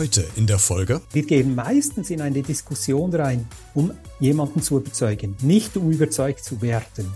[0.00, 1.02] Heute in der Folge.
[1.12, 6.62] Wir gehen meistens in eine Diskussion rein, um jemanden zu überzeugen, nicht um überzeugt zu
[6.62, 7.12] werden.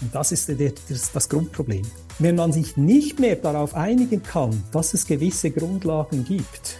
[0.00, 0.50] Und das ist
[1.12, 1.82] das, Grundproblem.
[2.18, 6.78] Wenn man sich nicht mehr darauf einigen kann, dass es gewisse Grundlagen gibt,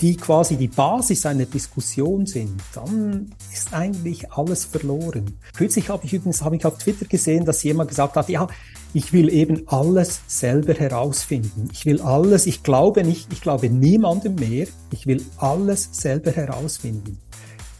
[0.00, 5.38] die quasi die Basis einer Diskussion sind, dann ist eigentlich alles verloren.
[5.54, 8.48] Kürzlich habe ich übrigens habe ich auf Twitter gesehen, dass jemand gesagt hat, ja,
[8.94, 11.68] ich will eben alles selber herausfinden.
[11.72, 17.18] Ich will alles, ich glaube nicht, ich glaube niemandem mehr, ich will alles selber herausfinden.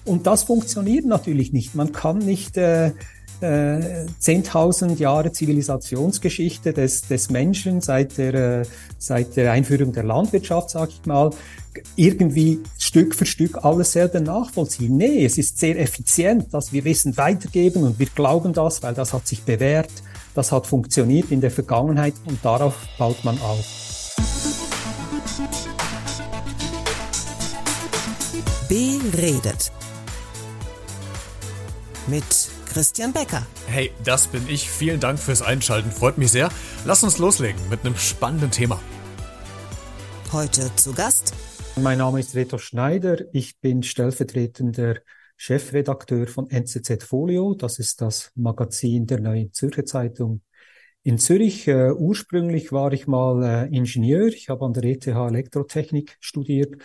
[0.04, 1.74] Und das funktioniert natürlich nicht.
[1.74, 2.92] Man kann nicht äh,
[3.40, 8.62] äh, 10.000 Jahre Zivilisationsgeschichte des, des Menschen seit der, äh,
[8.98, 11.30] seit der Einführung der Landwirtschaft, sag ich mal,
[11.94, 14.96] irgendwie Stück für Stück alles selber nachvollziehen.
[14.96, 19.12] Nee, es ist sehr effizient, dass wir Wissen weitergeben und wir glauben das, weil das
[19.12, 19.90] hat sich bewährt,
[20.38, 24.14] das hat funktioniert in der Vergangenheit und darauf baut man auf.
[28.68, 29.72] Beredet
[32.06, 32.22] mit
[32.72, 33.44] Christian Becker.
[33.66, 34.70] Hey, das bin ich.
[34.70, 35.90] Vielen Dank fürs Einschalten.
[35.90, 36.50] Freut mich sehr.
[36.84, 38.80] Lass uns loslegen mit einem spannenden Thema.
[40.32, 41.34] Heute zu Gast.
[41.74, 43.16] Mein Name ist Reto Schneider.
[43.32, 44.98] Ich bin stellvertretender
[45.38, 47.54] Chefredakteur von NZZ Folio.
[47.54, 50.42] Das ist das Magazin der Neuen Zürcher Zeitung
[51.02, 51.66] in Zürich.
[51.66, 54.26] Uh, ursprünglich war ich mal uh, Ingenieur.
[54.26, 56.76] Ich habe an der ETH Elektrotechnik studiert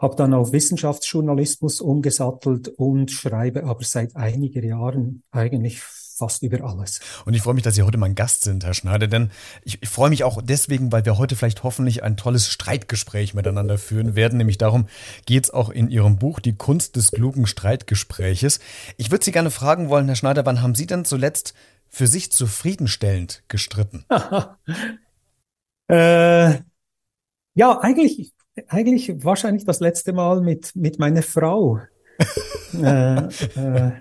[0.00, 5.82] habe dann auf Wissenschaftsjournalismus umgesattelt und schreibe aber seit einigen Jahren eigentlich
[6.20, 7.00] fast über alles.
[7.24, 9.30] Und ich freue mich, dass Sie heute mein Gast sind, Herr Schneider, denn
[9.64, 13.78] ich, ich freue mich auch deswegen, weil wir heute vielleicht hoffentlich ein tolles Streitgespräch miteinander
[13.78, 14.38] führen werden.
[14.38, 14.86] Nämlich darum
[15.26, 18.60] geht es auch in Ihrem Buch Die Kunst des klugen Streitgespräches.
[18.96, 21.54] Ich würde Sie gerne fragen wollen, Herr Schneider, wann haben Sie denn zuletzt
[21.88, 24.04] für sich zufriedenstellend gestritten?
[25.88, 26.58] äh,
[27.54, 28.32] ja, eigentlich
[28.68, 31.80] eigentlich wahrscheinlich das letzte Mal mit, mit meiner Frau.
[32.74, 33.92] äh, äh,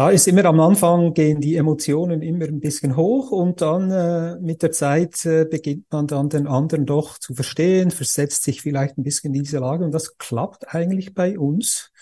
[0.00, 4.40] da ist immer am Anfang gehen die Emotionen immer ein bisschen hoch und dann äh,
[4.40, 8.96] mit der Zeit äh, beginnt man dann den anderen doch zu verstehen, versetzt sich vielleicht
[8.96, 11.92] ein bisschen in diese Lage und das klappt eigentlich bei uns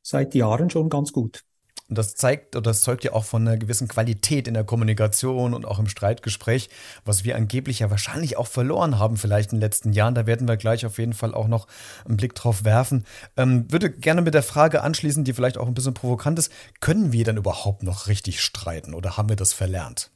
[0.00, 1.42] seit Jahren schon ganz gut.
[1.90, 5.52] Und das zeigt oder das zeugt ja auch von einer gewissen Qualität in der Kommunikation
[5.54, 6.70] und auch im Streitgespräch,
[7.04, 10.14] was wir angeblich ja wahrscheinlich auch verloren haben, vielleicht in den letzten Jahren.
[10.14, 11.66] Da werden wir gleich auf jeden Fall auch noch
[12.06, 13.04] einen Blick drauf werfen.
[13.36, 16.52] Ähm, würde gerne mit der Frage anschließen, die vielleicht auch ein bisschen provokant ist.
[16.78, 20.12] Können wir denn überhaupt noch richtig streiten oder haben wir das verlernt?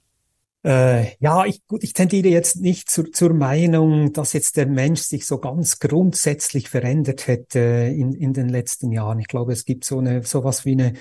[0.64, 5.02] Äh, ja, ich, gut, ich tendiere jetzt nicht zu, zur Meinung, dass jetzt der Mensch
[5.02, 9.18] sich so ganz grundsätzlich verändert hätte in, in den letzten Jahren.
[9.18, 10.94] Ich glaube, es gibt so eine, sowas wie eine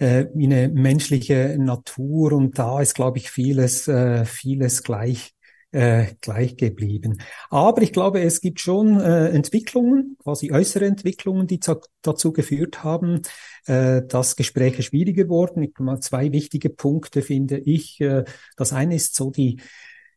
[0.00, 5.34] äh, wie eine menschliche Natur und da ist, glaube ich, vieles, äh, vieles gleich
[5.72, 7.22] äh, gleich geblieben.
[7.48, 11.60] Aber ich glaube, es gibt schon äh, Entwicklungen, quasi äußere Entwicklungen, die
[12.02, 13.22] dazu geführt haben,
[13.66, 15.62] äh, dass Gespräche schwieriger wurden.
[15.62, 18.00] Ich mal zwei wichtige Punkte finde ich.
[18.00, 18.24] Äh,
[18.56, 19.60] das eine ist so die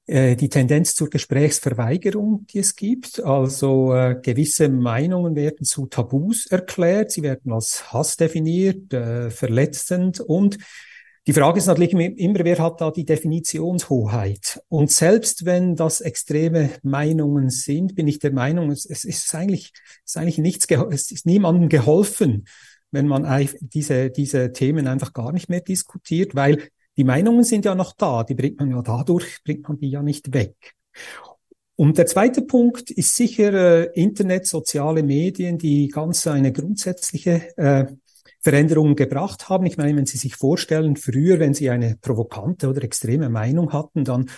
[0.07, 3.23] die Tendenz zur Gesprächsverweigerung, die es gibt.
[3.23, 10.19] Also äh, gewisse Meinungen werden zu Tabus erklärt, sie werden als Hass definiert, äh, verletzend
[10.19, 10.57] und
[11.25, 14.61] die Frage ist natürlich immer, wer hat da die Definitionshoheit?
[14.67, 19.71] Und selbst wenn das extreme Meinungen sind, bin ich der Meinung, es, es ist eigentlich,
[20.03, 22.45] es ist eigentlich nichts, es ist niemandem geholfen,
[22.91, 26.67] wenn man diese, diese Themen einfach gar nicht mehr diskutiert, weil
[26.97, 30.03] die Meinungen sind ja noch da, die bringt man ja dadurch, bringt man die ja
[30.03, 30.75] nicht weg.
[31.75, 37.85] Und der zweite Punkt ist sicher äh, Internet, soziale Medien, die ganz eine grundsätzliche äh,
[38.41, 39.65] Veränderung gebracht haben.
[39.65, 44.03] Ich meine, wenn Sie sich vorstellen, früher, wenn Sie eine provokante oder extreme Meinung hatten,
[44.03, 44.29] dann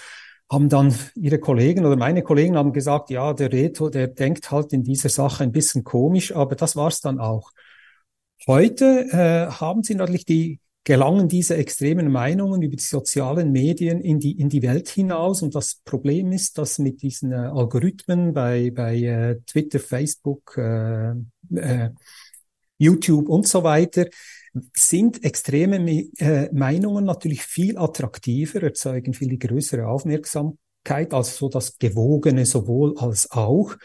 [0.49, 4.71] haben dann Ihre Kollegen oder meine Kollegen haben gesagt, ja, der Reto, der denkt halt
[4.73, 7.51] in dieser Sache ein bisschen komisch, aber das war's dann auch.
[8.47, 14.19] Heute äh, haben Sie natürlich die gelangen diese extremen Meinungen über die sozialen Medien in
[14.19, 15.41] die, in die Welt hinaus.
[15.41, 21.15] Und das Problem ist, dass mit diesen äh, Algorithmen bei, bei äh, Twitter, Facebook, äh,
[21.55, 21.89] äh,
[22.77, 24.05] YouTube und so weiter,
[24.75, 25.77] sind extreme
[26.17, 33.31] äh, Meinungen natürlich viel attraktiver, erzeugen viel größere Aufmerksamkeit, also so das Gewogene sowohl als
[33.31, 33.75] auch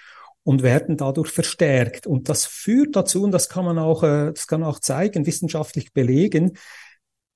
[0.42, 2.06] und werden dadurch verstärkt.
[2.06, 5.94] Und das führt dazu, und das kann man auch, äh, das kann auch zeigen, wissenschaftlich
[5.94, 6.58] belegen,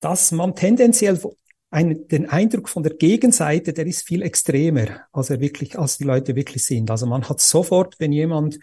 [0.05, 1.19] dass man tendenziell
[1.71, 6.05] ein, den Eindruck von der Gegenseite, der ist viel extremer, als er wirklich, als die
[6.05, 6.91] Leute wirklich sind.
[6.91, 8.59] Also man hat sofort, wenn jemand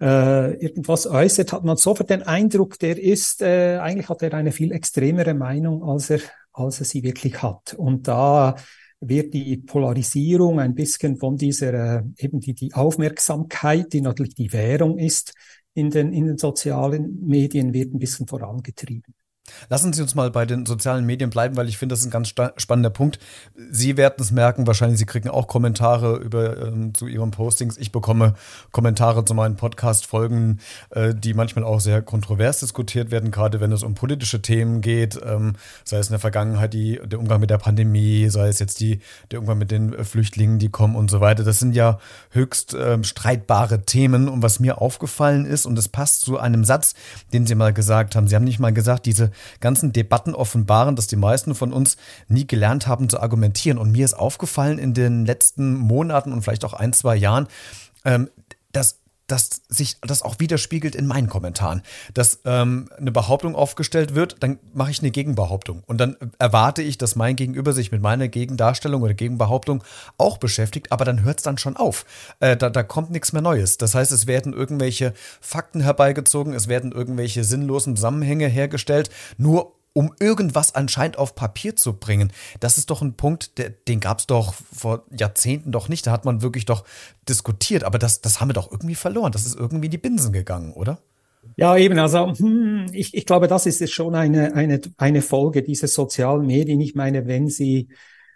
[0.00, 4.50] äh, irgendwas äußert, hat man sofort den Eindruck, der ist, äh, eigentlich hat er eine
[4.50, 6.20] viel extremere Meinung, als er,
[6.52, 7.74] als er sie wirklich hat.
[7.74, 8.56] Und da
[9.00, 14.52] wird die Polarisierung ein bisschen von dieser, äh, eben die, die Aufmerksamkeit, die natürlich die
[14.52, 15.32] Währung ist,
[15.74, 19.14] in den, in den sozialen Medien, wird ein bisschen vorangetrieben.
[19.68, 22.10] Lassen Sie uns mal bei den sozialen Medien bleiben, weil ich finde, das ist ein
[22.10, 23.18] ganz spannender Punkt.
[23.70, 27.76] Sie werden es merken, wahrscheinlich Sie kriegen auch Kommentare über ähm, zu Ihren Postings.
[27.76, 28.34] Ich bekomme
[28.70, 30.60] Kommentare zu meinen Podcast-Folgen,
[30.90, 35.18] äh, die manchmal auch sehr kontrovers diskutiert werden, gerade wenn es um politische Themen geht,
[35.24, 35.54] ähm,
[35.84, 39.00] sei es in der Vergangenheit die, der Umgang mit der Pandemie, sei es jetzt die,
[39.32, 41.42] der Umgang mit den äh, Flüchtlingen, die kommen und so weiter.
[41.42, 41.98] Das sind ja
[42.30, 44.28] höchst ähm, streitbare Themen.
[44.28, 46.94] Und was mir aufgefallen ist, und das passt zu einem Satz,
[47.32, 51.06] den Sie mal gesagt haben, Sie haben nicht mal gesagt, diese ganzen Debatten offenbaren, dass
[51.06, 51.96] die meisten von uns
[52.28, 53.78] nie gelernt haben zu argumentieren.
[53.78, 57.48] Und mir ist aufgefallen in den letzten Monaten und vielleicht auch ein, zwei Jahren,
[58.04, 58.30] ähm,
[58.72, 61.82] dass dass sich das auch widerspiegelt in meinen Kommentaren.
[62.14, 65.82] Dass ähm, eine Behauptung aufgestellt wird, dann mache ich eine Gegenbehauptung.
[65.86, 69.84] Und dann erwarte ich, dass mein Gegenüber sich mit meiner Gegendarstellung oder Gegenbehauptung
[70.18, 72.04] auch beschäftigt, aber dann hört es dann schon auf.
[72.40, 73.78] Äh, da, da kommt nichts mehr Neues.
[73.78, 80.14] Das heißt, es werden irgendwelche Fakten herbeigezogen, es werden irgendwelche sinnlosen Zusammenhänge hergestellt, nur um
[80.20, 82.32] irgendwas anscheinend auf Papier zu bringen.
[82.60, 86.06] Das ist doch ein Punkt, der, den gab es doch vor Jahrzehnten doch nicht.
[86.06, 86.84] Da hat man wirklich doch
[87.28, 89.32] diskutiert, aber das, das haben wir doch irgendwie verloren.
[89.32, 90.98] Das ist irgendwie in die Binsen gegangen, oder?
[91.56, 95.88] Ja, eben, also hm, ich, ich glaube, das ist schon eine, eine, eine Folge dieser
[95.88, 96.80] sozialen Medien.
[96.80, 97.88] Ich meine, wenn Sie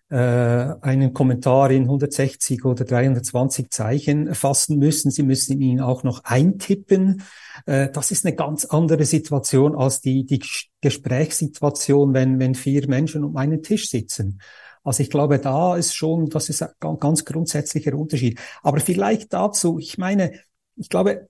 [0.08, 5.10] äh, einen Kommentar in 160 oder 320 Zeichen fassen müssen.
[5.10, 7.22] Sie müssen ihn auch noch eintippen.
[7.66, 10.42] Äh, das ist eine ganz andere Situation als die, die
[10.80, 14.40] Gesprächssituation, wenn, wenn vier Menschen um einen Tisch sitzen.
[14.84, 18.38] Also ich glaube, da ist schon, das ist ein ganz grundsätzlicher Unterschied.
[18.62, 20.38] Aber vielleicht dazu, ich meine,
[20.76, 21.28] ich glaube,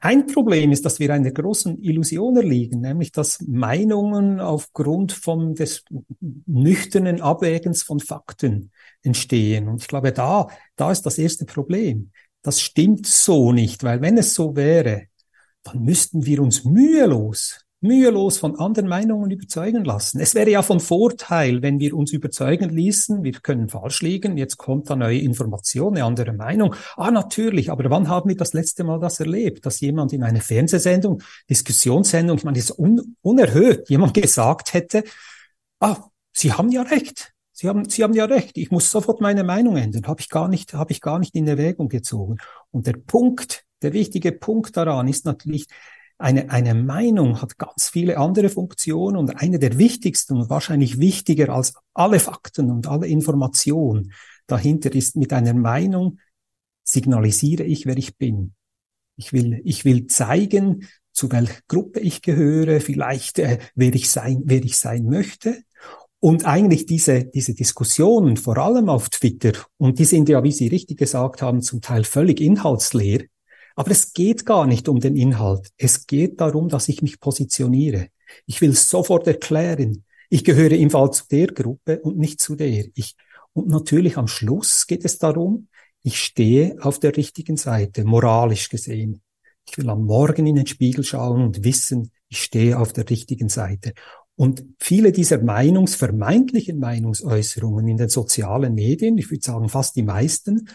[0.00, 5.84] ein Problem ist, dass wir einer großen Illusion erliegen, nämlich dass Meinungen aufgrund von des
[6.46, 8.70] nüchternen Abwägens von Fakten
[9.02, 9.68] entstehen.
[9.68, 12.12] Und ich glaube, da, da ist das erste Problem.
[12.42, 15.06] Das stimmt so nicht, weil wenn es so wäre,
[15.62, 20.20] dann müssten wir uns mühelos mühelos von anderen Meinungen überzeugen lassen.
[20.20, 24.58] Es wäre ja von Vorteil, wenn wir uns überzeugen ließen, wir können falsch liegen, jetzt
[24.58, 26.74] kommt da neue Information, eine andere Meinung.
[26.96, 30.40] Ah, natürlich, aber wann haben wir das letzte Mal das erlebt, dass jemand in einer
[30.40, 35.04] Fernsehsendung, Diskussionssendung, ich meine, das ist un unerhört, jemand gesagt hätte,
[35.80, 35.96] ah,
[36.32, 37.32] Sie haben ja recht.
[37.52, 38.56] Sie haben, Sie haben ja recht.
[38.56, 40.06] Ich muss sofort meine Meinung ändern.
[40.06, 42.38] Habe ich gar nicht, habe ich gar nicht in Erwägung gezogen.
[42.70, 45.66] Und der Punkt, der wichtige Punkt daran ist natürlich,
[46.20, 51.50] eine, eine Meinung hat ganz viele andere Funktionen und eine der wichtigsten und wahrscheinlich wichtiger
[51.50, 54.12] als alle Fakten und alle Informationen
[54.46, 56.18] dahinter ist mit einer Meinung
[56.84, 58.54] signalisiere ich, wer ich bin.
[59.16, 64.42] Ich will, ich will zeigen, zu welcher Gruppe ich gehöre, vielleicht äh, wer ich sein,
[64.44, 65.62] wer ich sein möchte.
[66.18, 70.68] Und eigentlich diese, diese Diskussionen, vor allem auf Twitter, und die sind ja, wie Sie
[70.68, 73.24] richtig gesagt haben, zum Teil völlig inhaltsleer,
[73.80, 75.70] aber es geht gar nicht um den Inhalt.
[75.78, 78.08] Es geht darum, dass ich mich positioniere.
[78.44, 82.84] Ich will sofort erklären, ich gehöre im Fall zu der Gruppe und nicht zu der.
[82.94, 83.16] Ich,
[83.54, 85.68] und natürlich am Schluss geht es darum,
[86.02, 89.22] ich stehe auf der richtigen Seite, moralisch gesehen.
[89.66, 93.48] Ich will am Morgen in den Spiegel schauen und wissen, ich stehe auf der richtigen
[93.48, 93.94] Seite.
[94.36, 100.02] Und viele dieser Meinungs, vermeintlichen Meinungsäußerungen in den sozialen Medien, ich würde sagen fast die
[100.02, 100.68] meisten,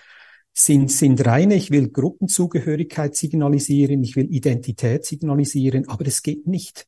[0.57, 6.87] sind, sind reine, ich will Gruppenzugehörigkeit signalisieren, ich will Identität signalisieren, aber es geht nicht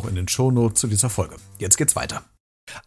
[0.05, 1.35] in den Shownotes zu dieser Folge.
[1.59, 2.23] Jetzt geht's weiter.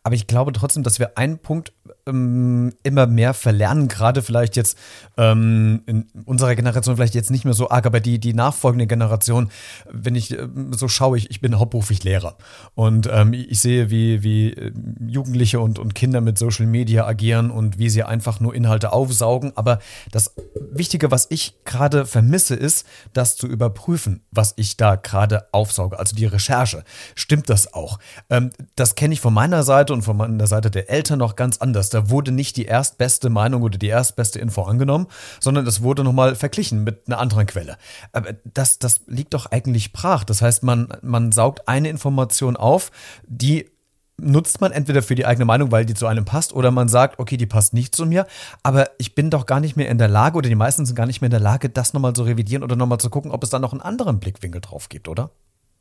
[0.03, 1.73] Aber ich glaube trotzdem, dass wir einen Punkt
[2.07, 4.79] ähm, immer mehr verlernen, gerade vielleicht jetzt
[5.17, 9.51] ähm, in unserer Generation vielleicht jetzt nicht mehr so arg, aber die, die nachfolgende Generation,
[9.91, 12.37] wenn ich ähm, so schaue, ich, ich bin hauptberuflich Lehrer
[12.75, 14.73] und ähm, ich sehe, wie, wie äh,
[15.07, 19.53] Jugendliche und, und Kinder mit Social Media agieren und wie sie einfach nur Inhalte aufsaugen.
[19.57, 19.79] Aber
[20.11, 20.35] das
[20.71, 26.15] Wichtige, was ich gerade vermisse, ist, das zu überprüfen, was ich da gerade aufsauge, also
[26.15, 26.85] die Recherche.
[27.15, 27.99] Stimmt das auch?
[28.29, 31.59] Ähm, das kenne ich von meiner Seite und von der Seite der Eltern noch ganz
[31.59, 31.94] anders.
[31.95, 35.07] Da wurde nicht die erstbeste Meinung oder die erstbeste Info angenommen,
[35.41, 37.77] sondern es wurde nochmal verglichen mit einer anderen Quelle.
[38.13, 40.25] Aber das, das liegt doch eigentlich brach.
[40.25, 42.91] Das heißt, man, man saugt eine Information auf,
[43.27, 43.71] die
[44.17, 47.19] nutzt man entweder für die eigene Meinung, weil die zu einem passt, oder man sagt,
[47.19, 48.27] okay, die passt nicht zu mir,
[48.63, 51.07] aber ich bin doch gar nicht mehr in der Lage, oder die meisten sind gar
[51.07, 53.51] nicht mehr in der Lage, das nochmal zu revidieren oder nochmal zu gucken, ob es
[53.51, 55.31] da noch einen anderen Blickwinkel drauf gibt, oder?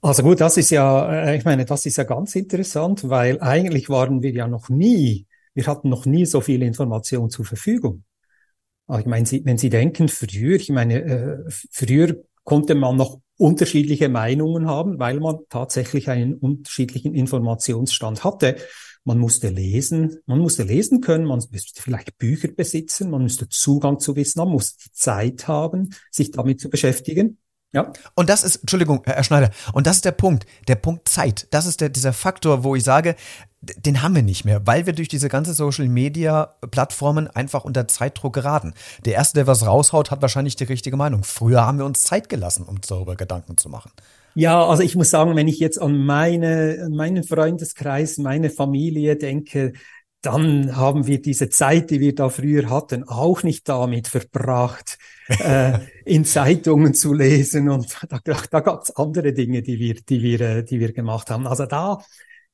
[0.02, 3.90] Also gut, das ist ja, äh, ich meine, das ist ja ganz interessant, weil eigentlich
[3.90, 8.04] waren wir ja noch nie, wir hatten noch nie so viel Information zur Verfügung.
[8.88, 13.20] Aber ich meine, Sie, wenn Sie denken, früher, ich meine, äh, früher konnte man noch
[13.38, 18.58] unterschiedliche Meinungen haben, weil man tatsächlich einen unterschiedlichen Informationsstand hatte.
[19.06, 24.00] Man musste lesen, man musste lesen können, man musste vielleicht Bücher besitzen, man musste Zugang
[24.00, 27.38] zu Wissen haben, musste Zeit haben, sich damit zu beschäftigen.
[27.74, 27.92] Ja.
[28.16, 31.48] Und das ist, Entschuldigung, Herr Schneider, und das ist der Punkt, der Punkt Zeit.
[31.52, 33.16] Das ist der, dieser Faktor, wo ich sage,
[33.78, 37.88] den haben wir nicht mehr, weil wir durch diese ganze Social Media Plattformen einfach unter
[37.88, 38.74] Zeitdruck geraten.
[39.06, 41.24] Der erste, der was raushaut, hat wahrscheinlich die richtige Meinung.
[41.24, 43.92] Früher haben wir uns Zeit gelassen, um darüber Gedanken zu machen.
[44.36, 49.16] Ja, also ich muss sagen, wenn ich jetzt an meine, an meinen Freundeskreis, meine Familie
[49.16, 49.74] denke,
[50.22, 55.80] dann haben wir diese Zeit, die wir da früher hatten, auch nicht damit verbracht, äh,
[56.06, 57.70] in Zeitungen zu lesen.
[57.70, 61.30] Und da, da gab es andere Dinge, die wir, die wir, äh, die wir gemacht
[61.30, 61.46] haben.
[61.46, 62.00] Also da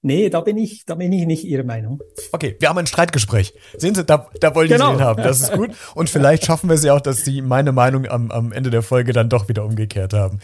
[0.01, 1.99] Nee, da bin ich, da bin ich nicht Ihrer Meinung.
[2.31, 3.53] Okay, wir haben ein Streitgespräch.
[3.77, 4.93] Sehen Sie, da, da wollte genau.
[4.93, 5.21] ich Sie haben.
[5.21, 5.71] Das ist gut.
[5.93, 8.81] Und vielleicht schaffen wir es ja auch, dass Sie meine Meinung am, am Ende der
[8.81, 10.39] Folge dann doch wieder umgekehrt haben.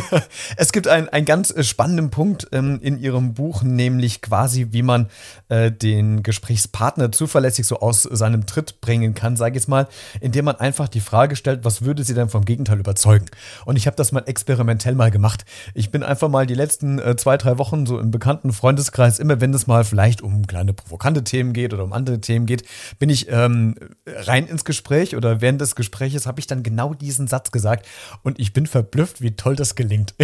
[0.56, 5.06] es gibt einen, einen ganz spannenden Punkt ähm, in Ihrem Buch, nämlich quasi, wie man
[5.48, 9.86] äh, den Gesprächspartner zuverlässig so aus seinem Tritt bringen kann, sage ich jetzt mal,
[10.20, 13.26] indem man einfach die Frage stellt, was würde Sie denn vom Gegenteil überzeugen?
[13.64, 15.44] Und ich habe das mal experimentell mal gemacht.
[15.74, 19.18] Ich bin einfach mal die letzten äh, zwei, drei Wochen so im bekannten Freundes Freundeskreis,
[19.18, 22.64] immer wenn es mal vielleicht um kleine provokante Themen geht oder um andere Themen geht,
[22.98, 23.74] bin ich ähm,
[24.06, 27.86] rein ins Gespräch oder während des Gespräches habe ich dann genau diesen Satz gesagt
[28.22, 30.14] und ich bin verblüfft, wie toll das gelingt.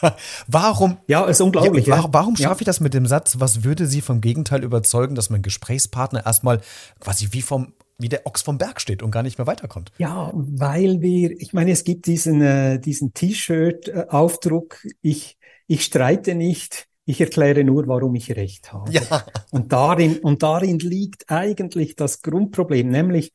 [0.46, 0.98] warum?
[1.06, 1.86] Ja, ist unglaublich.
[1.86, 2.60] Ja, warum, warum schaffe ja.
[2.60, 3.36] ich das mit dem Satz?
[3.38, 6.60] Was würde Sie vom Gegenteil überzeugen, dass mein Gesprächspartner erstmal
[7.00, 9.90] quasi wie vom wie der Ochs vom Berg steht und gar nicht mehr weiterkommt.
[9.98, 16.87] Ja, weil wir, ich meine, es gibt diesen, äh, diesen T-Shirt-Aufdruck, ich, ich streite nicht,
[17.08, 18.92] ich erkläre nur, warum ich recht habe.
[18.92, 19.00] Ja.
[19.50, 23.32] Und darin, und darin liegt eigentlich das Grundproblem, nämlich,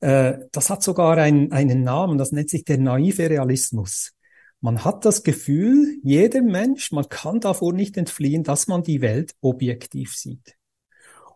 [0.00, 4.12] äh, das hat sogar ein, einen Namen, das nennt sich der naive Realismus.
[4.60, 9.36] Man hat das Gefühl, jeder Mensch, man kann davor nicht entfliehen, dass man die Welt
[9.40, 10.56] objektiv sieht.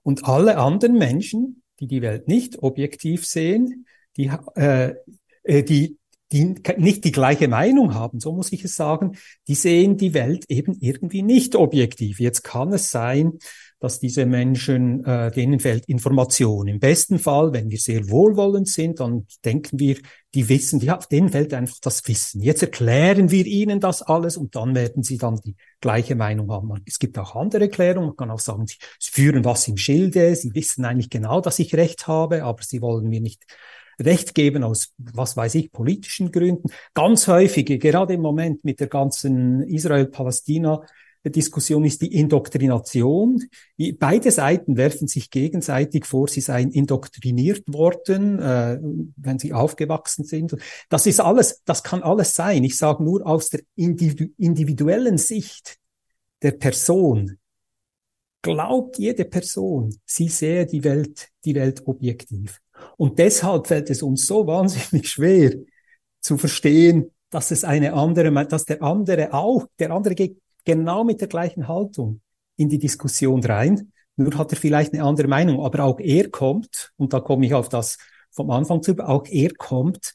[0.03, 4.97] Und alle anderen Menschen, die die Welt nicht objektiv sehen, die, äh,
[5.45, 5.99] äh die,
[6.33, 9.17] die nicht die gleiche Meinung haben, so muss ich es sagen,
[9.47, 12.19] die sehen die Welt eben irgendwie nicht objektiv.
[12.19, 13.39] Jetzt kann es sein,
[13.79, 16.67] dass diese Menschen, äh, denen fehlt Information.
[16.67, 19.97] Im besten Fall, wenn wir sehr wohlwollend sind, dann denken wir,
[20.35, 22.43] die wissen, ja, denen fehlt einfach das Wissen.
[22.43, 26.73] Jetzt erklären wir ihnen das alles und dann werden sie dann die gleiche Meinung haben.
[26.87, 28.09] Es gibt auch andere Erklärungen.
[28.09, 31.75] Man kann auch sagen, sie führen was im Schilde, sie wissen eigentlich genau, dass ich
[31.75, 33.45] recht habe, aber sie wollen mir nicht
[33.99, 36.69] Recht geben aus, was weiß ich, politischen Gründen.
[36.95, 40.83] Ganz häufig, gerade im Moment mit der ganzen Israel-Palästina,
[41.31, 43.43] Diskussion ist die Indoktrination.
[43.99, 48.79] Beide Seiten werfen sich gegenseitig vor, sie seien indoktriniert worden, äh,
[49.17, 50.57] wenn sie aufgewachsen sind.
[50.89, 52.65] Das ist alles, das kann alles sein.
[52.65, 55.79] Ich sage nur aus der individuellen Sicht
[56.43, 57.39] der Person.
[58.43, 62.61] Glaubt jede Person, sie sähe die Welt, die Welt objektiv.
[62.97, 65.55] Und deshalb fällt es uns so wahnsinnig schwer
[66.21, 71.21] zu verstehen, dass es eine andere, dass der andere auch, der andere geht genau mit
[71.21, 72.21] der gleichen Haltung
[72.57, 73.93] in die Diskussion rein.
[74.17, 77.55] Nur hat er vielleicht eine andere Meinung, aber auch er kommt, und da komme ich
[77.55, 77.99] auf das
[78.31, 80.15] vom Anfang zu, auch er kommt,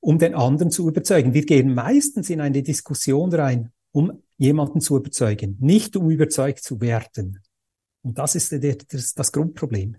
[0.00, 1.34] um den anderen zu überzeugen.
[1.34, 6.80] Wir gehen meistens in eine Diskussion rein, um jemanden zu überzeugen, nicht um überzeugt zu
[6.80, 7.42] werden.
[8.02, 9.96] Und das ist das, das Grundproblem.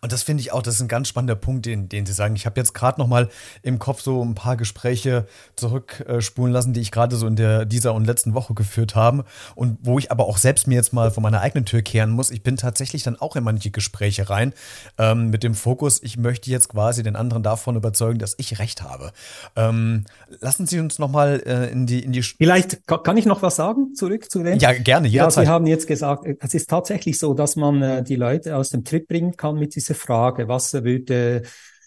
[0.00, 2.36] Und das finde ich auch, das ist ein ganz spannender Punkt, den, den Sie sagen.
[2.36, 3.28] Ich habe jetzt gerade noch mal
[3.62, 7.94] im Kopf so ein paar Gespräche zurückspulen lassen, die ich gerade so in der dieser
[7.94, 11.22] und letzten Woche geführt habe und wo ich aber auch selbst mir jetzt mal vor
[11.22, 12.30] meiner eigenen Tür kehren muss.
[12.30, 14.52] Ich bin tatsächlich dann auch in manche Gespräche rein
[14.98, 18.82] ähm, mit dem Fokus, ich möchte jetzt quasi den anderen davon überzeugen, dass ich recht
[18.82, 19.12] habe.
[19.56, 20.04] Ähm,
[20.40, 23.56] lassen Sie uns noch mal äh, in die in die Vielleicht kann ich noch was
[23.56, 24.58] sagen zurück zu dem.
[24.58, 25.08] Ja, gerne.
[25.08, 28.70] Ja, Sie haben jetzt gesagt, es ist tatsächlich so, dass man äh, die Leute aus
[28.70, 31.42] dem Trip bringen kann mit mit dieser Frage, was würde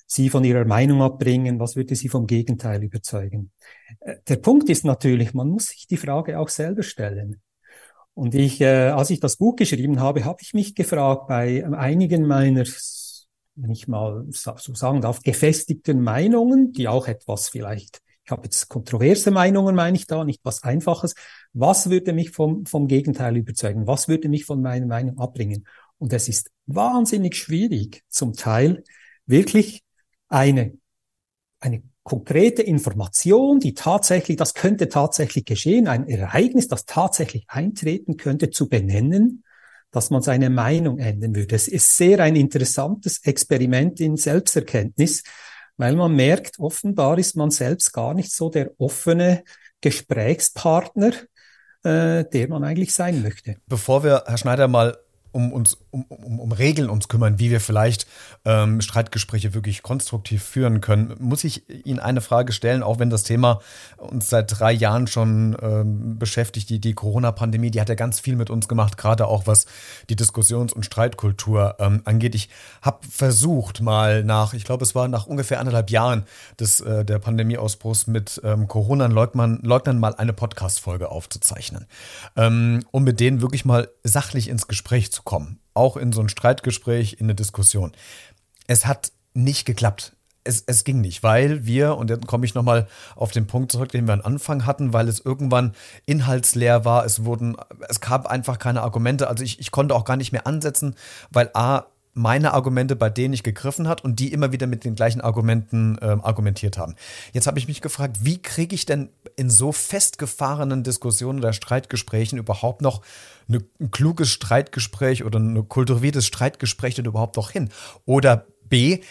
[0.05, 3.51] Sie von Ihrer Meinung abbringen, was würde Sie vom Gegenteil überzeugen.
[4.01, 7.41] Äh, der Punkt ist natürlich, man muss sich die Frage auch selber stellen.
[8.13, 12.27] Und ich, äh, als ich das Buch geschrieben habe, habe ich mich gefragt bei einigen
[12.27, 12.65] meiner,
[13.55, 18.69] wenn ich mal so sagen darf, gefestigten Meinungen, die auch etwas vielleicht ich habe jetzt
[18.69, 21.15] kontroverse Meinungen, meine ich da, nicht was Einfaches.
[21.53, 23.87] Was würde mich vom, vom Gegenteil überzeugen?
[23.87, 25.65] Was würde mich von meiner Meinung abbringen?
[26.01, 28.83] Und es ist wahnsinnig schwierig, zum Teil
[29.27, 29.83] wirklich
[30.29, 30.73] eine,
[31.59, 38.49] eine konkrete Information, die tatsächlich, das könnte tatsächlich geschehen, ein Ereignis, das tatsächlich eintreten könnte,
[38.49, 39.43] zu benennen,
[39.91, 41.55] dass man seine Meinung ändern würde.
[41.55, 45.21] Es ist sehr ein interessantes Experiment in Selbsterkenntnis,
[45.77, 49.43] weil man merkt, offenbar ist man selbst gar nicht so der offene
[49.81, 51.11] Gesprächspartner,
[51.83, 53.57] äh, der man eigentlich sein möchte.
[53.67, 54.97] Bevor wir, Herr Schneider, mal
[55.31, 58.05] um uns um, um, um Regeln uns kümmern, wie wir vielleicht
[58.43, 63.23] ähm, Streitgespräche wirklich konstruktiv führen können, muss ich Ihnen eine Frage stellen, auch wenn das
[63.23, 63.61] Thema
[63.97, 66.69] uns seit drei Jahren schon ähm, beschäftigt.
[66.69, 69.65] Die, die Corona-Pandemie, die hat ja ganz viel mit uns gemacht, gerade auch was
[70.09, 72.35] die Diskussions- und Streitkultur ähm, angeht.
[72.35, 72.49] Ich
[72.81, 76.25] habe versucht, mal nach, ich glaube, es war nach ungefähr anderthalb Jahren
[76.59, 81.85] des äh, der Pandemieausbruchs mit ähm, Corona-Leugnern Leugnern mal eine Podcast-Folge aufzuzeichnen,
[82.35, 85.60] ähm, um mit denen wirklich mal sachlich ins Gespräch zu zu kommen.
[85.73, 87.91] Auch in so ein Streitgespräch, in eine Diskussion.
[88.67, 90.15] Es hat nicht geklappt.
[90.43, 93.91] Es, es ging nicht, weil wir, und dann komme ich nochmal auf den Punkt zurück,
[93.91, 95.75] den wir am Anfang hatten, weil es irgendwann
[96.07, 97.55] inhaltsleer war, es wurden,
[97.89, 100.95] es gab einfach keine Argumente, also ich, ich konnte auch gar nicht mehr ansetzen,
[101.29, 104.95] weil A, meine Argumente, bei denen ich gegriffen hat und die immer wieder mit den
[104.95, 106.95] gleichen Argumenten äh, argumentiert haben.
[107.33, 112.37] Jetzt habe ich mich gefragt, wie kriege ich denn in so festgefahrenen Diskussionen oder Streitgesprächen
[112.37, 113.01] überhaupt noch
[113.47, 117.69] eine, ein kluges Streitgespräch oder ein kultiviertes Streitgespräch denn überhaupt noch hin?
[118.05, 119.01] Oder B,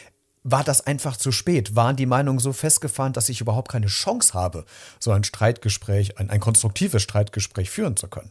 [0.42, 1.76] war das einfach zu spät?
[1.76, 4.64] Waren die Meinungen so festgefahren, dass ich überhaupt keine Chance habe,
[4.98, 8.30] so ein Streitgespräch, ein, ein konstruktives Streitgespräch führen zu können?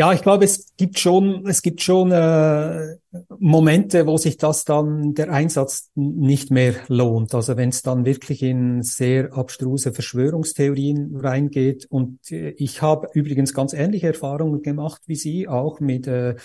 [0.00, 2.96] Ja, ich glaube, es gibt schon, es gibt schon äh,
[3.38, 7.34] Momente, wo sich das dann der Einsatz nicht mehr lohnt.
[7.34, 11.84] Also wenn es dann wirklich in sehr abstruse Verschwörungstheorien reingeht.
[11.90, 16.36] Und äh, ich habe übrigens ganz ähnliche Erfahrungen gemacht wie Sie, auch mit äh,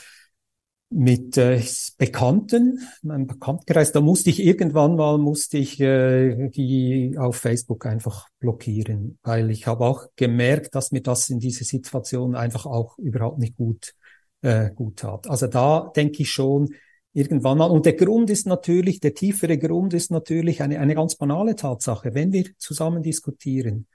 [0.90, 1.62] mit äh,
[1.98, 8.30] Bekannten, meinem Bekanntenkreis, da musste ich irgendwann mal, musste ich äh, die auf Facebook einfach
[8.40, 13.40] blockieren, weil ich habe auch gemerkt, dass mir das in dieser Situation einfach auch überhaupt
[13.40, 13.94] nicht gut,
[14.42, 15.28] äh, gut tat.
[15.28, 16.70] Also da denke ich schon
[17.14, 21.16] irgendwann mal, und der Grund ist natürlich, der tiefere Grund ist natürlich eine, eine ganz
[21.16, 23.88] banale Tatsache, wenn wir zusammen diskutieren.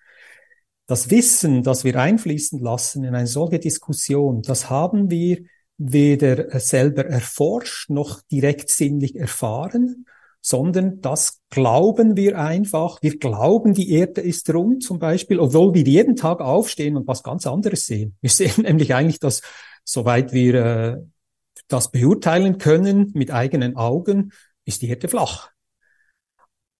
[0.86, 5.44] Das Wissen, das wir einfließen lassen in eine solche Diskussion, das haben wir
[5.82, 10.04] weder selber erforscht noch direkt sinnlich erfahren,
[10.42, 12.98] sondern das glauben wir einfach.
[13.00, 17.22] Wir glauben, die Erde ist rund zum Beispiel, obwohl wir jeden Tag aufstehen und was
[17.22, 18.14] ganz anderes sehen.
[18.20, 19.40] Wir sehen nämlich eigentlich, dass
[19.82, 20.96] soweit wir äh,
[21.68, 24.32] das beurteilen können mit eigenen Augen,
[24.66, 25.50] ist die Erde flach.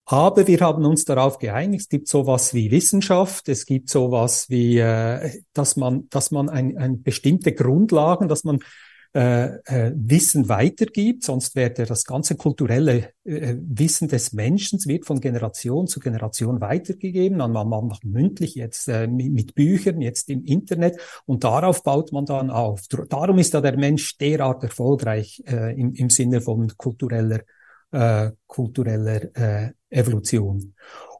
[0.04, 4.78] Aber wir haben uns darauf geeinigt, es gibt sowas wie Wissenschaft, es gibt sowas wie,
[4.78, 8.58] äh, dass man, dass man ein, ein bestimmte Grundlagen, dass man
[9.12, 15.20] äh, äh, Wissen weitergibt, sonst wäre das ganze kulturelle äh, Wissen des Menschen wird von
[15.20, 20.96] Generation zu Generation weitergegeben, man, macht mündlich jetzt mit, Büchern, jetzt im Internet
[21.26, 22.82] und darauf baut man dann auf.
[23.08, 27.40] Darum ist da der Mensch derart erfolgreich im, im Sinne von kultureller,
[27.90, 30.74] äh, kultureller äh, Evolution.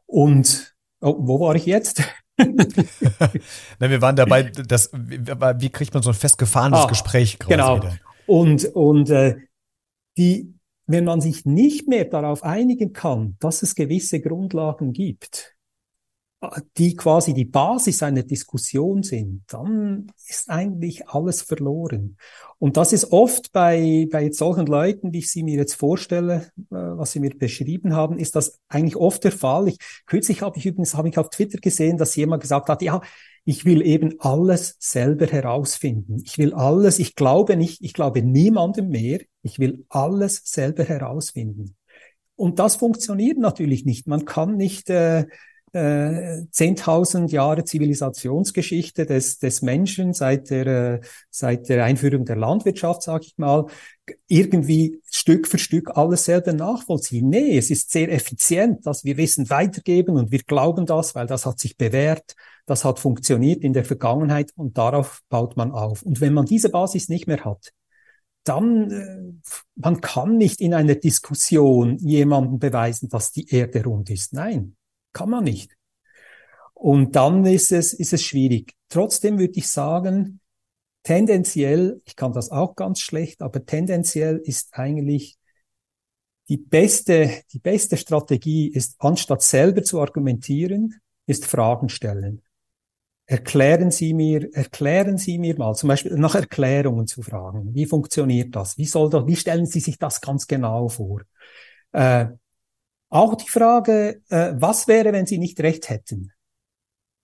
[0.05, 2.01] Und oh, wo war ich jetzt?
[3.79, 7.77] Na, wir waren dabei, dass, wie kriegt man so ein festgefahrenes ah, Gespräch Genau.
[7.77, 7.97] Wieder?
[8.27, 9.37] Und, und äh,
[10.17, 10.53] die,
[10.87, 15.55] wenn man sich nicht mehr darauf einigen kann, dass es gewisse Grundlagen gibt,
[16.77, 22.17] die quasi die Basis einer Diskussion sind, dann ist eigentlich alles verloren.
[22.57, 26.75] Und das ist oft bei, bei solchen Leuten, wie ich sie mir jetzt vorstelle, äh,
[26.75, 29.67] was sie mir beschrieben haben, ist das eigentlich oft der Fall.
[29.67, 29.77] Ich,
[30.07, 33.01] kürzlich habe ich übrigens, habe ich auf Twitter gesehen, dass jemand gesagt hat, ja,
[33.45, 36.21] ich will eben alles selber herausfinden.
[36.25, 41.75] Ich will alles, ich glaube nicht, ich glaube niemandem mehr, ich will alles selber herausfinden.
[42.35, 44.07] Und das funktioniert natürlich nicht.
[44.07, 45.25] Man kann nicht äh,
[45.73, 53.03] äh, 10.000 Jahre Zivilisationsgeschichte des, des Menschen seit der, äh, seit der Einführung der Landwirtschaft,
[53.03, 53.67] sage ich mal,
[54.27, 57.29] irgendwie Stück für Stück alles selber nachvollziehen.
[57.29, 61.45] Nee, es ist sehr effizient, dass wir Wissen weitergeben und wir glauben das, weil das
[61.45, 66.03] hat sich bewährt, das hat funktioniert in der Vergangenheit und darauf baut man auf.
[66.03, 67.71] Und wenn man diese Basis nicht mehr hat,
[68.43, 74.33] dann, äh, man kann nicht in einer Diskussion jemandem beweisen, dass die Erde rund ist.
[74.33, 74.75] Nein,
[75.13, 75.75] kann man nicht.
[76.73, 78.73] Und dann ist es, ist es schwierig.
[78.89, 80.39] Trotzdem würde ich sagen,
[81.03, 85.37] tendenziell, ich kann das auch ganz schlecht, aber tendenziell ist eigentlich
[86.49, 92.41] die beste, die beste Strategie ist, anstatt selber zu argumentieren, ist Fragen stellen.
[93.25, 97.73] Erklären Sie mir, erklären Sie mir mal, zum Beispiel nach Erklärungen zu fragen.
[97.73, 98.77] Wie funktioniert das?
[98.77, 101.21] Wie soll das, wie stellen Sie sich das ganz genau vor?
[101.93, 102.25] Äh,
[103.11, 106.31] auch die Frage, äh, was wäre, wenn Sie nicht recht hätten?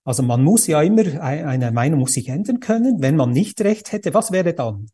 [0.03, 3.01] Also man muss ja immer, eine Meinung muss sich ändern können.
[3.01, 4.87] Wenn man nicht recht hätte, was wäre dann?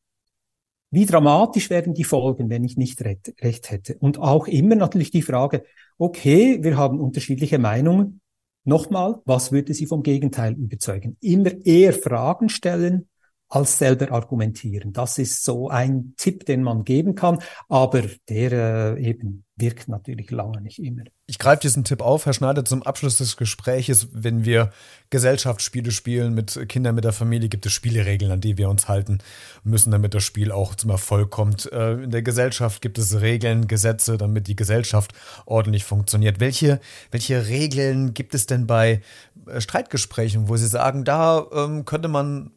[0.89, 3.97] Wie dramatisch wären die Folgen, wenn ich nicht recht, recht hätte?
[3.99, 5.65] Und auch immer natürlich die Frage,
[5.97, 8.21] okay, wir haben unterschiedliche Meinungen.
[8.63, 11.17] Nochmal, was würde Sie vom Gegenteil überzeugen?
[11.19, 13.09] Immer eher Fragen stellen,
[13.53, 14.93] als selber argumentieren.
[14.93, 17.37] Das ist so ein Tipp, den man geben kann,
[17.69, 18.51] aber der
[18.97, 21.03] äh, eben wirkt natürlich lange nicht immer.
[21.27, 24.07] Ich greife diesen Tipp auf, Herr Schneider, zum Abschluss des Gespräches.
[24.11, 24.71] Wenn wir
[25.11, 29.19] Gesellschaftsspiele spielen mit Kindern, mit der Familie, gibt es Spielregeln, an die wir uns halten
[29.63, 31.71] müssen, damit das Spiel auch zum Erfolg kommt.
[31.71, 35.13] Äh, in der Gesellschaft gibt es Regeln, Gesetze, damit die Gesellschaft
[35.45, 36.39] ordentlich funktioniert.
[36.39, 36.79] Welche,
[37.11, 39.01] welche Regeln gibt es denn bei
[39.45, 42.49] äh, Streitgesprächen, wo Sie sagen, da ähm, könnte man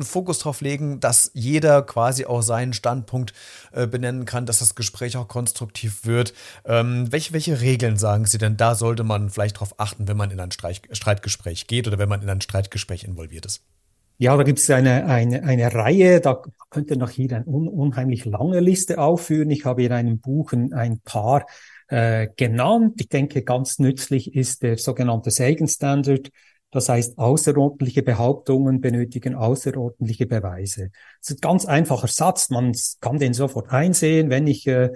[0.00, 3.32] einen Fokus drauf legen, dass jeder quasi auch seinen Standpunkt
[3.72, 6.34] äh, benennen kann, dass das Gespräch auch konstruktiv wird.
[6.64, 10.30] Ähm, welche, welche Regeln sagen Sie denn, da sollte man vielleicht darauf achten, wenn man
[10.30, 13.62] in ein Streit, Streitgespräch geht oder wenn man in ein Streitgespräch involviert ist?
[14.18, 18.26] Ja, da gibt es eine, eine, eine Reihe, da könnte noch hier eine un unheimlich
[18.26, 19.48] lange Liste aufführen.
[19.48, 21.46] Ich habe in einem Buch ein paar
[21.88, 23.00] äh, genannt.
[23.00, 26.30] Ich denke, ganz nützlich ist der sogenannte Sagan Standard,
[26.70, 30.90] das heißt, außerordentliche Behauptungen benötigen außerordentliche Beweise.
[31.20, 32.50] Das ist ein ganz einfacher Satz.
[32.50, 34.30] Man kann den sofort einsehen.
[34.30, 34.90] Wenn ich, äh,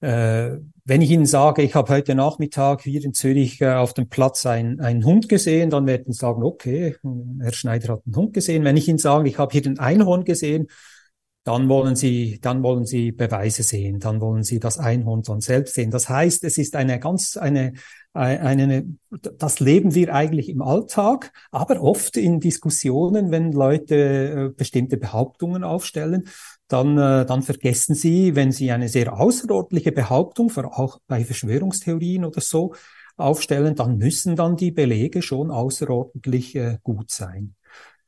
[0.00, 4.08] äh, wenn ich Ihnen sage, ich habe heute Nachmittag hier in Zürich äh, auf dem
[4.08, 6.96] Platz einen, einen Hund gesehen, dann werden Sie sagen, okay,
[7.40, 8.64] Herr Schneider hat einen Hund gesehen.
[8.64, 10.68] Wenn ich Ihnen sage, ich habe hier den Einhorn gesehen,
[11.44, 15.74] dann wollen Sie, dann wollen Sie Beweise sehen, dann wollen Sie das Einhorn dann selbst
[15.74, 15.90] sehen.
[15.90, 17.72] Das heißt, es ist eine ganz, eine,
[18.14, 18.96] eine,
[19.38, 25.64] das leben wir eigentlich im Alltag, aber oft in Diskussionen, wenn Leute äh, bestimmte Behauptungen
[25.64, 26.28] aufstellen,
[26.68, 32.40] dann, äh, dann vergessen sie, wenn sie eine sehr außerordentliche Behauptung, auch bei Verschwörungstheorien oder
[32.40, 32.74] so,
[33.16, 37.54] aufstellen, dann müssen dann die Belege schon außerordentlich äh, gut sein.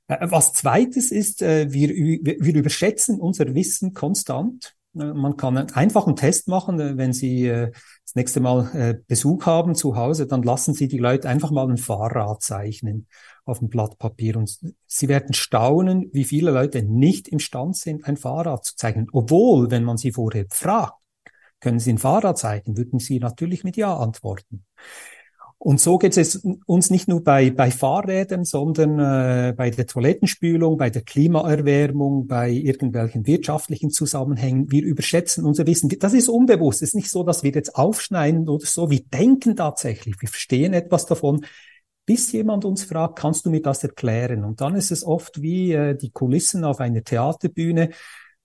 [0.07, 4.74] Was zweites ist, wir, wir überschätzen unser Wissen konstant.
[4.95, 9.97] Man kann einen einfachen Test machen, wenn Sie das nächste Mal äh, Besuch haben zu
[9.97, 13.09] Hause, dann lassen Sie die Leute einfach mal ein Fahrrad zeichnen
[13.45, 18.17] auf dem Blatt Papier und Sie werden staunen, wie viele Leute nicht imstand sind, ein
[18.17, 19.09] Fahrrad zu zeichnen.
[19.13, 20.95] Obwohl, wenn man sie vorher fragt,
[21.61, 24.65] können Sie ein Fahrrad zeichnen, würden Sie natürlich mit Ja antworten.
[25.65, 30.77] Und so geht es uns nicht nur bei, bei Fahrrädern, sondern äh, bei der Toilettenspülung,
[30.77, 34.71] bei der Klimaerwärmung, bei irgendwelchen wirtschaftlichen Zusammenhängen.
[34.71, 35.89] Wir überschätzen unser Wissen.
[36.01, 36.83] Das ist unbewusst.
[36.83, 38.91] Es ist nicht so, dass wir jetzt aufschneiden oder so.
[38.91, 40.21] Wir denken tatsächlich.
[40.21, 41.47] Wir verstehen etwas davon.
[42.05, 44.45] Bis jemand uns fragt, kannst du mir das erklären?
[44.45, 47.89] Und dann ist es oft wie äh, die Kulissen auf einer Theaterbühne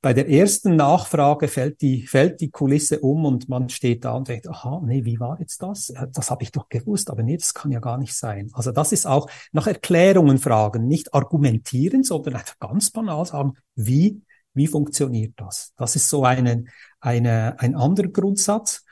[0.01, 4.29] bei der ersten Nachfrage fällt die, fällt die Kulisse um und man steht da und
[4.29, 5.93] denkt, aha, nee, wie war jetzt das?
[6.13, 8.49] Das habe ich doch gewusst, aber nee, das kann ja gar nicht sein.
[8.53, 14.21] Also das ist auch nach Erklärungen fragen, nicht argumentieren, sondern einfach ganz banal sagen, wie,
[14.53, 15.73] wie funktioniert das?
[15.75, 16.63] Das ist so eine,
[17.01, 18.85] eine, ein anderer Grundsatz.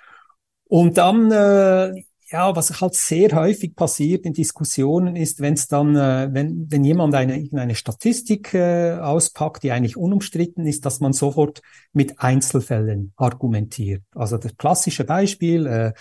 [0.65, 5.96] Und dann, äh, ja, was halt sehr häufig passiert in Diskussionen ist, wenn es dann,
[5.96, 11.13] äh, wenn, wenn jemand eine, irgendeine Statistik äh, auspackt, die eigentlich unumstritten ist, dass man
[11.13, 11.62] sofort
[11.94, 14.04] mit Einzelfällen argumentiert.
[14.13, 15.94] Also das klassische Beispiel, äh,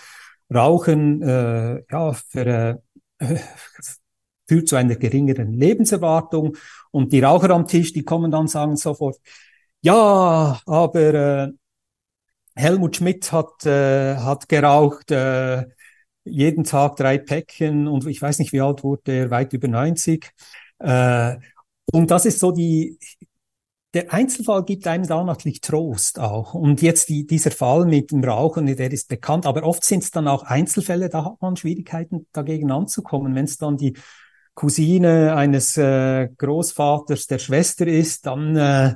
[0.53, 2.81] Rauchen, äh, ja, für,
[3.19, 3.25] äh,
[4.47, 6.57] führt zu einer geringeren Lebenserwartung
[6.91, 9.17] und die Raucher am Tisch, die kommen dann sagen sofort,
[9.81, 11.51] ja, aber äh,
[12.55, 15.65] Helmut Schmidt hat, äh, hat geraucht, äh,
[16.29, 20.31] jeden Tag drei Päckchen und ich weiß nicht, wie alt wurde er, weit über 90.
[20.79, 21.35] Äh,
[21.91, 22.97] und das ist so die,
[23.93, 26.53] der Einzelfall gibt einem da natürlich Trost auch.
[26.53, 30.11] Und jetzt die, dieser Fall mit dem Rauchen, der ist bekannt, aber oft sind es
[30.11, 33.33] dann auch Einzelfälle, da hat man Schwierigkeiten dagegen anzukommen.
[33.33, 33.97] Wenn es dann die
[34.53, 38.95] Cousine eines äh, Großvaters der Schwester ist, dann äh,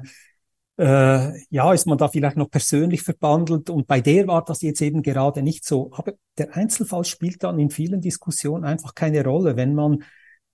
[0.82, 4.82] äh, ja, ist man da vielleicht noch persönlich verbandelt und bei der war das jetzt
[4.82, 5.92] eben gerade nicht so.
[5.94, 10.04] Aber der Einzelfall spielt dann in vielen Diskussionen einfach keine Rolle, wenn man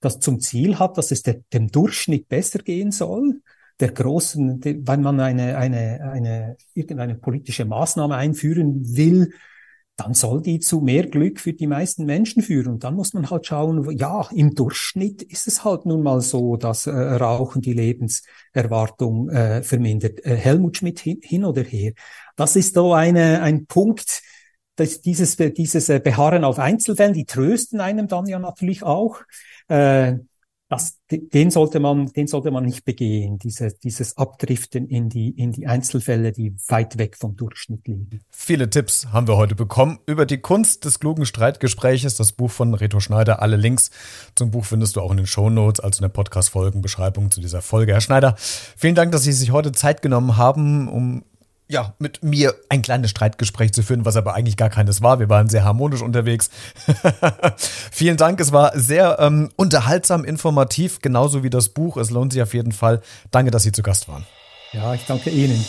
[0.00, 3.40] das zum Ziel hat, dass es der, dem Durchschnitt besser gehen soll,
[3.80, 9.32] der großen, wenn man eine, eine, eine, irgendeine politische Maßnahme einführen will,
[9.98, 12.68] dann soll die zu mehr Glück für die meisten Menschen führen.
[12.68, 16.56] Und dann muss man halt schauen, ja, im Durchschnitt ist es halt nun mal so,
[16.56, 20.24] dass äh, Rauchen die Lebenserwartung äh, vermindert.
[20.24, 21.94] Äh, Helmut Schmidt hin, hin, oder her.
[22.36, 24.22] Das ist so eine, ein Punkt,
[24.76, 29.22] das, dieses, dieses äh, Beharren auf Einzelfällen, die trösten einem dann ja natürlich auch.
[29.66, 30.18] Äh,
[30.68, 35.52] das, den sollte man, den sollte man nicht begehen, diese, dieses Abdriften in die, in
[35.52, 38.20] die Einzelfälle, die weit weg vom Durchschnitt liegen.
[38.30, 42.74] Viele Tipps haben wir heute bekommen über die Kunst des klugen Streitgespräches, das Buch von
[42.74, 43.40] Reto Schneider.
[43.40, 43.90] Alle Links
[44.34, 47.92] zum Buch findest du auch in den Shownotes, also in der Podcast-Folgenbeschreibung zu dieser Folge.
[47.92, 51.24] Herr Schneider, vielen Dank, dass Sie sich heute Zeit genommen haben, um
[51.68, 55.20] ja, mit mir ein kleines Streitgespräch zu führen, was aber eigentlich gar keines war.
[55.20, 56.50] Wir waren sehr harmonisch unterwegs.
[57.92, 61.98] Vielen Dank, es war sehr ähm, unterhaltsam, informativ, genauso wie das Buch.
[61.98, 63.02] Es lohnt sich auf jeden Fall.
[63.30, 64.26] Danke, dass Sie zu Gast waren.
[64.72, 65.62] Ja, ich danke Ihnen.